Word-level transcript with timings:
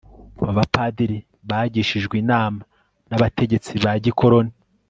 abapadiri 0.49 1.17
bagishijwe 1.49 2.15
inama 2.23 2.61
n'abategetsi 3.09 3.71
ba 3.83 3.93
gikoloni 4.05 4.53